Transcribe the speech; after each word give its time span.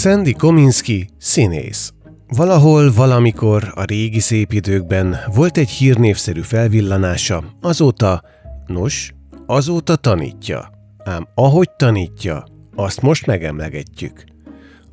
Sandy 0.00 0.32
Kominski 0.32 1.08
színész. 1.18 1.92
Valahol, 2.28 2.92
valamikor 2.92 3.72
a 3.74 3.84
régi 3.84 4.18
szép 4.18 4.52
időkben 4.52 5.16
volt 5.34 5.56
egy 5.56 5.68
hírnévszerű 5.68 6.40
felvillanása, 6.40 7.44
azóta, 7.60 8.22
nos, 8.66 9.12
azóta 9.46 9.96
tanítja. 9.96 10.70
Ám 11.04 11.28
ahogy 11.34 11.70
tanítja, 11.70 12.44
azt 12.74 13.00
most 13.00 13.26
megemlegetjük. 13.26 14.24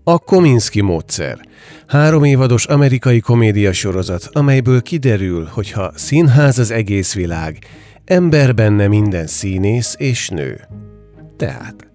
A 0.03 0.19
Kominski 0.19 0.81
módszer. 0.81 1.39
Három 1.85 2.23
évados 2.23 2.65
amerikai 2.65 3.19
komédia 3.19 3.73
sorozat, 3.73 4.29
amelyből 4.31 4.81
kiderül, 4.81 5.45
hogy 5.51 5.71
ha 5.71 5.91
színház 5.95 6.59
az 6.59 6.71
egész 6.71 7.13
világ, 7.13 7.57
ember 8.05 8.55
benne 8.55 8.87
minden 8.87 9.27
színész 9.27 9.95
és 9.97 10.29
nő. 10.29 10.67
Tehát, 11.37 11.87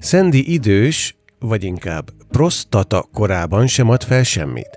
Sandy 0.00 0.52
idős, 0.52 1.16
vagy 1.38 1.64
inkább 1.64 2.14
prostata 2.36 3.08
korában 3.12 3.66
sem 3.66 3.88
ad 3.88 4.02
fel 4.02 4.22
semmit. 4.22 4.70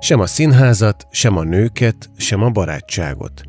Sem 0.00 0.20
a 0.20 0.26
színházat, 0.26 1.06
sem 1.10 1.36
a 1.36 1.42
nőket, 1.42 2.10
sem 2.16 2.42
a 2.42 2.50
barátságot. 2.50 3.42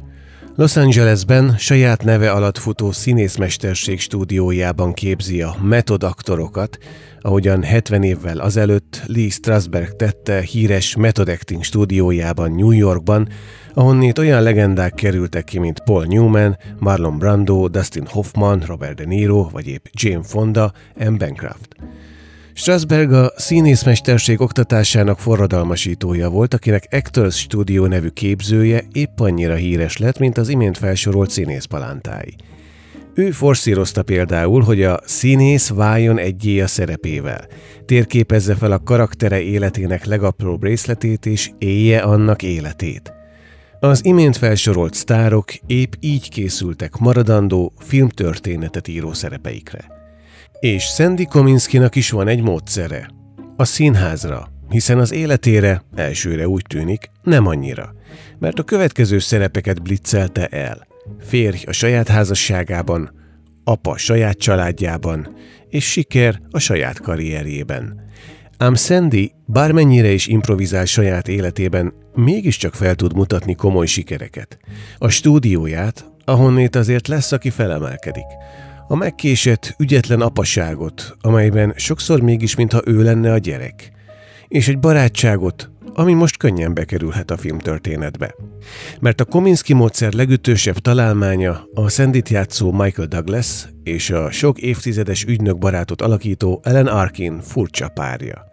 Los 0.56 0.76
Angelesben 0.76 1.56
saját 1.58 2.04
neve 2.04 2.32
alatt 2.32 2.58
futó 2.58 2.92
színészmesterség 2.92 4.00
stúdiójában 4.00 4.94
képzi 4.94 5.42
a 5.42 5.56
metodaktorokat, 5.62 6.78
ahogyan 7.22 7.64
70 7.64 8.04
évvel 8.04 8.38
azelőtt 8.38 9.02
Lee 9.06 9.30
Strasberg 9.30 9.96
tette 9.96 10.42
híres 10.42 10.96
Method 10.96 11.30
Acting 11.30 11.64
stúdiójában 11.64 12.52
New 12.52 12.72
Yorkban, 12.72 13.30
ahonnét 13.74 14.20
olyan 14.20 14.42
legendák 14.42 14.94
kerültek 14.94 15.44
ki, 15.44 15.60
mint 15.60 15.80
Paul 15.80 16.06
Newman, 16.06 16.58
Marlon 16.80 17.18
Brando, 17.18 17.68
Dustin 17.68 18.08
Hoffman, 18.10 18.64
Robert 18.68 18.96
De 18.96 19.06
Niro, 19.06 19.50
vagy 19.52 19.68
épp 19.68 19.86
Jane 19.92 20.24
Fonda, 20.24 20.74
M. 20.96 21.18
Bancroft. 21.18 21.76
Strasberg 22.56 23.12
a 23.12 23.34
színészmesterség 23.36 24.42
oktatásának 24.42 25.20
forradalmasítója 25.20 26.30
volt, 26.30 26.54
akinek 26.54 26.88
Actors 26.92 27.40
Studio 27.40 27.86
nevű 27.86 28.08
képzője 28.08 28.84
épp 28.92 29.20
annyira 29.20 29.56
híres 29.56 29.98
lett, 29.98 30.20
mint 30.20 30.38
az 30.38 30.50
imént 30.50 30.78
felsorolt 30.78 31.30
színészpalántái. 31.30 32.36
Ő 33.16 33.32
forszírozta 33.32 34.04
például, 34.04 34.62
hogy 34.62 34.84
a 34.84 35.00
színész 35.06 35.70
váljon 35.70 36.18
egyé 36.18 36.60
a 36.60 36.68
szerepével, 36.68 37.48
térképezze 37.86 38.56
fel 38.56 38.72
a 38.72 38.84
karaktere 38.84 39.42
életének 39.42 40.06
legapróbb 40.06 40.64
részletét 40.64 41.26
és 41.26 41.52
élje 41.58 42.00
annak 42.00 42.44
életét. 42.44 43.14
Az 43.80 44.06
imént 44.06 44.38
felsorolt 44.38 44.94
sztárok 44.94 45.54
épp 45.66 45.94
így 46.00 46.30
készültek 46.30 46.98
maradandó 46.98 47.74
filmtörténetet 47.80 48.88
író 48.88 49.14
szerepeikre. 49.14 50.03
És 50.64 50.84
Sandy 50.84 51.26
Kominskinak 51.26 51.96
is 51.96 52.10
van 52.10 52.28
egy 52.28 52.42
módszere. 52.42 53.10
A 53.56 53.66
színházra, 53.66 54.48
hiszen 54.70 55.00
az 55.00 55.12
életére, 55.12 55.84
elsőre 55.96 56.48
úgy 56.48 56.66
tűnik, 56.70 57.10
nem 57.24 57.48
annyira, 57.48 57.94
mert 58.40 58.60
a 58.60 58.64
következő 58.64 59.20
szerepeket 59.20 59.82
blitzelte 59.82 60.48
el. 60.48 60.88
Férj 61.20 61.64
a 61.66 61.72
saját 61.72 62.08
házasságában, 62.08 63.12
apa 63.64 63.98
saját 63.98 64.38
családjában, 64.38 65.36
és 65.70 65.92
siker 65.92 66.42
a 66.52 66.60
saját 66.60 67.00
karrierjében. 67.00 68.02
Ám 68.58 68.76
Sandy 68.76 69.32
bármennyire 69.46 70.12
is 70.12 70.28
improvizál 70.28 70.86
saját 70.86 71.28
életében, 71.28 71.94
mégiscsak 72.16 72.74
fel 72.74 72.96
tud 72.96 73.16
mutatni 73.16 73.56
komoly 73.56 73.86
sikereket. 73.86 74.58
A 74.98 75.10
stúdióját, 75.10 76.12
ahonnét 76.26 76.76
azért 76.76 77.08
lesz, 77.08 77.32
aki 77.32 77.50
felemelkedik 77.50 78.28
a 78.88 78.96
megkésett, 78.96 79.76
ügyetlen 79.80 80.22
apaságot, 80.22 81.16
amelyben 81.22 81.74
sokszor 81.76 82.22
mégis 82.22 82.56
mintha 82.56 82.82
ő 82.86 83.04
lenne 83.04 83.32
a 83.32 83.38
gyerek, 83.38 83.92
és 84.48 84.68
egy 84.68 84.80
barátságot, 84.80 85.72
ami 85.94 86.14
most 86.14 86.38
könnyen 86.38 86.74
bekerülhet 86.74 87.32
a 87.32 87.38
filmtörténetbe. 87.38 88.36
Mert 89.00 89.22
a 89.22 89.26
Kominsky 89.26 89.74
módszer 89.74 90.14
legütősebb 90.14 90.78
találmánya 90.78 91.64
a 91.74 91.90
Szendit 91.90 92.30
játszó 92.30 92.72
Michael 92.72 93.08
Douglas 93.08 93.68
és 93.84 94.10
a 94.10 94.32
sok 94.32 94.60
évtizedes 94.60 95.24
ügynök 95.24 95.58
barátot 95.58 96.02
alakító 96.02 96.62
Ellen 96.64 96.88
Arkin 96.88 97.42
furcsa 97.42 97.88
párja. 97.88 98.46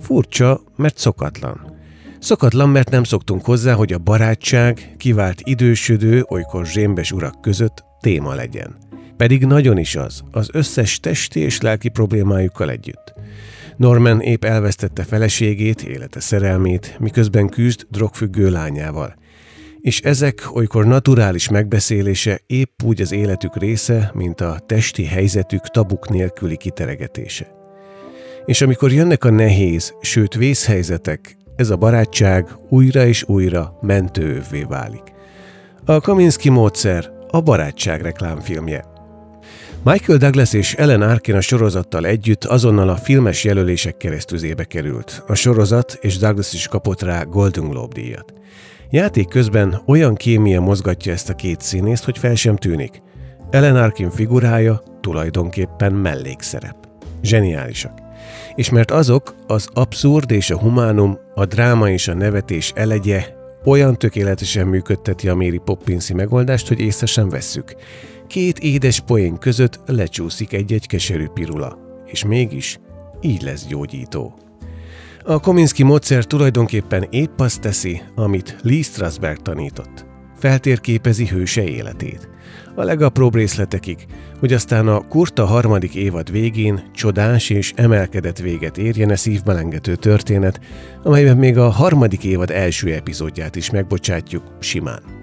Furcsa, 0.00 0.60
mert 0.76 0.98
szokatlan. 0.98 1.78
Szokatlan, 2.18 2.68
mert 2.68 2.90
nem 2.90 3.04
szoktunk 3.04 3.44
hozzá, 3.44 3.72
hogy 3.72 3.92
a 3.92 3.98
barátság 3.98 4.94
kivált 4.96 5.40
idősödő, 5.44 6.24
olykor 6.28 6.66
zsémbes 6.66 7.12
urak 7.12 7.40
között 7.40 7.84
téma 8.00 8.34
legyen. 8.34 8.76
Pedig 9.20 9.44
nagyon 9.44 9.78
is 9.78 9.96
az, 9.96 10.22
az 10.30 10.48
összes 10.52 11.00
testi 11.00 11.40
és 11.40 11.60
lelki 11.60 11.88
problémájukkal 11.88 12.70
együtt. 12.70 13.14
Norman 13.76 14.20
épp 14.20 14.44
elvesztette 14.44 15.02
feleségét, 15.02 15.82
élete 15.82 16.20
szerelmét, 16.20 16.96
miközben 16.98 17.48
küzd 17.48 17.86
drogfüggő 17.90 18.50
lányával. 18.50 19.14
És 19.80 20.00
ezek 20.00 20.54
olykor 20.54 20.86
naturális 20.86 21.48
megbeszélése 21.48 22.40
épp 22.46 22.82
úgy 22.84 23.00
az 23.00 23.12
életük 23.12 23.56
része, 23.56 24.10
mint 24.14 24.40
a 24.40 24.58
testi 24.66 25.04
helyzetük 25.04 25.66
tabuk 25.66 26.08
nélküli 26.08 26.56
kiteregetése. 26.56 27.46
És 28.44 28.60
amikor 28.60 28.92
jönnek 28.92 29.24
a 29.24 29.30
nehéz, 29.30 29.94
sőt 30.00 30.34
vészhelyzetek, 30.34 31.36
ez 31.56 31.70
a 31.70 31.76
barátság 31.76 32.48
újra 32.68 33.06
és 33.06 33.24
újra 33.26 33.78
mentőövvé 33.80 34.62
válik. 34.62 35.12
A 35.84 36.00
Kaminski 36.00 36.48
módszer 36.48 37.10
a 37.30 37.40
barátság 37.40 38.00
reklámfilmje. 38.00 38.89
Michael 39.84 40.18
Douglas 40.18 40.52
és 40.52 40.74
Ellen 40.74 41.02
Arkin 41.02 41.34
a 41.34 41.40
sorozattal 41.40 42.06
együtt 42.06 42.44
azonnal 42.44 42.88
a 42.88 42.96
filmes 42.96 43.44
jelölések 43.44 43.96
keresztüzébe 43.96 44.64
került. 44.64 45.22
A 45.26 45.34
sorozat 45.34 45.98
és 46.00 46.18
Douglas 46.18 46.52
is 46.52 46.68
kapott 46.68 47.02
rá 47.02 47.22
Golden 47.22 47.68
Globe 47.68 47.94
díjat. 47.94 48.32
Játék 48.90 49.28
közben 49.28 49.82
olyan 49.86 50.14
kémia 50.14 50.60
mozgatja 50.60 51.12
ezt 51.12 51.28
a 51.28 51.34
két 51.34 51.60
színészt, 51.60 52.04
hogy 52.04 52.18
fel 52.18 52.34
sem 52.34 52.56
tűnik. 52.56 53.02
Ellen 53.50 53.76
Arkin 53.76 54.10
figurája 54.10 54.82
tulajdonképpen 55.00 55.92
mellékszerep. 55.92 56.76
Zseniálisak. 57.22 57.98
És 58.54 58.70
mert 58.70 58.90
azok, 58.90 59.34
az 59.46 59.68
abszurd 59.72 60.30
és 60.30 60.50
a 60.50 60.58
humánum, 60.58 61.18
a 61.34 61.44
dráma 61.44 61.90
és 61.90 62.08
a 62.08 62.14
nevetés 62.14 62.72
elegye 62.74 63.39
olyan 63.64 63.98
tökéletesen 63.98 64.66
működteti 64.66 65.28
a 65.28 65.34
Mary 65.34 65.60
Poppinsi 65.64 66.14
megoldást, 66.14 66.68
hogy 66.68 66.80
észre 66.80 67.06
sem 67.06 67.28
vesszük. 67.28 67.74
Két 68.26 68.58
édes 68.58 69.00
poén 69.00 69.38
között 69.38 69.80
lecsúszik 69.86 70.52
egy-egy 70.52 70.86
keserű 70.86 71.26
pirula, 71.26 71.78
és 72.06 72.24
mégis 72.24 72.78
így 73.20 73.42
lesz 73.42 73.66
gyógyító. 73.66 74.34
A 75.24 75.40
Kominski 75.40 75.82
módszer 75.82 76.24
tulajdonképpen 76.24 77.06
épp 77.10 77.40
azt 77.40 77.60
teszi, 77.60 78.02
amit 78.14 78.56
Lee 78.62 78.82
Strasberg 78.82 79.42
tanított. 79.42 80.09
Feltérképezi 80.40 81.26
hőse 81.26 81.64
életét. 81.64 82.28
A 82.74 82.82
legapróbb 82.82 83.34
részletekig, 83.34 84.06
hogy 84.38 84.52
aztán 84.52 84.88
a 84.88 85.08
kurta 85.08 85.44
harmadik 85.44 85.94
évad 85.94 86.30
végén 86.30 86.90
csodás 86.94 87.50
és 87.50 87.72
emelkedett 87.76 88.38
véget 88.38 88.78
érjen 88.78 89.10
a 89.10 89.16
szívmelengető 89.16 89.94
történet, 89.94 90.60
amelyben 91.02 91.36
még 91.36 91.58
a 91.58 91.68
harmadik 91.68 92.24
évad 92.24 92.50
első 92.50 92.92
epizódját 92.92 93.56
is 93.56 93.70
megbocsátjuk 93.70 94.42
simán. 94.60 95.19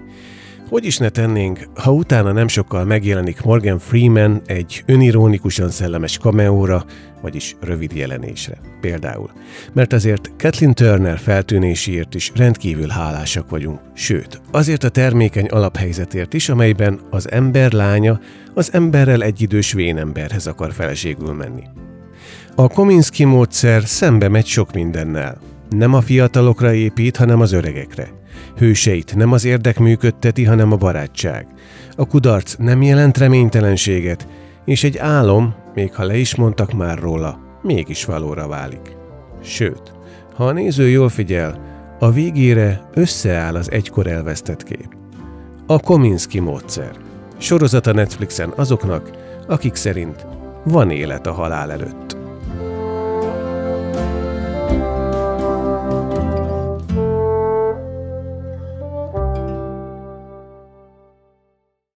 Hogy 0.68 0.84
is 0.84 0.96
ne 0.96 1.08
tennénk, 1.08 1.68
ha 1.74 1.92
utána 1.92 2.32
nem 2.32 2.48
sokkal 2.48 2.84
megjelenik 2.84 3.42
Morgan 3.42 3.78
Freeman 3.78 4.42
egy 4.46 4.82
önirónikusan 4.86 5.70
szellemes 5.70 6.18
kameóra, 6.18 6.84
vagyis 7.22 7.56
rövid 7.60 7.92
jelenésre, 7.92 8.58
például. 8.80 9.30
Mert 9.72 9.92
azért 9.92 10.30
Kathleen 10.38 10.74
Turner 10.74 11.18
feltűnéséért 11.18 12.14
is 12.14 12.32
rendkívül 12.34 12.88
hálásak 12.88 13.50
vagyunk, 13.50 13.80
sőt, 13.94 14.40
azért 14.50 14.84
a 14.84 14.88
termékeny 14.88 15.46
alaphelyzetért 15.46 16.34
is, 16.34 16.48
amelyben 16.48 17.00
az 17.10 17.30
ember 17.30 17.72
lánya 17.72 18.20
az 18.54 18.72
emberrel 18.72 19.22
egyidős 19.22 19.72
vénemberhez 19.72 20.46
akar 20.46 20.72
feleségül 20.72 21.32
menni. 21.32 21.62
A 22.54 22.68
Kominski 22.68 23.24
módszer 23.24 23.82
szembe 23.84 24.28
megy 24.28 24.46
sok 24.46 24.72
mindennel. 24.72 25.38
Nem 25.70 25.94
a 25.94 26.00
fiatalokra 26.00 26.74
épít, 26.74 27.16
hanem 27.16 27.40
az 27.40 27.52
öregekre. 27.52 28.17
Hőseit 28.56 29.14
nem 29.16 29.32
az 29.32 29.44
érdek 29.44 29.78
működteti, 29.78 30.44
hanem 30.44 30.72
a 30.72 30.76
barátság. 30.76 31.46
A 31.96 32.06
kudarc 32.06 32.54
nem 32.58 32.82
jelent 32.82 33.18
reménytelenséget, 33.18 34.28
és 34.64 34.84
egy 34.84 34.98
álom, 34.98 35.54
még 35.74 35.94
ha 35.94 36.04
le 36.04 36.16
is 36.16 36.36
mondtak 36.36 36.72
már 36.72 36.98
róla, 36.98 37.38
mégis 37.62 38.04
valóra 38.04 38.48
válik. 38.48 38.96
Sőt, 39.42 39.92
ha 40.34 40.46
a 40.46 40.52
néző 40.52 40.88
jól 40.88 41.08
figyel, 41.08 41.66
a 41.98 42.10
végére 42.10 42.88
összeáll 42.94 43.54
az 43.54 43.70
egykor 43.70 44.06
elvesztett 44.06 44.62
kép. 44.62 44.96
A 45.66 45.78
Kominski 45.80 46.40
módszer. 46.40 46.90
Sorozata 47.38 47.92
Netflixen 47.92 48.52
azoknak, 48.56 49.10
akik 49.48 49.74
szerint 49.74 50.26
van 50.64 50.90
élet 50.90 51.26
a 51.26 51.32
halál 51.32 51.72
előtt. 51.72 52.17